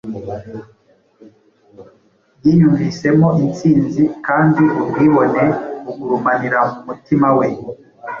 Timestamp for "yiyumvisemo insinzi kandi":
2.43-4.63